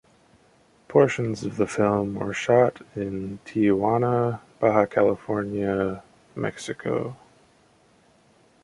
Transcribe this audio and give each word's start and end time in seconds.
Portions 0.87 1.43
of 1.43 1.57
the 1.57 1.67
film 1.67 2.15
were 2.15 2.33
shot 2.33 2.81
in 2.95 3.37
Tijuana, 3.45 4.39
Baja 4.59 4.87
California, 4.87 6.01
Mexico. 6.33 7.15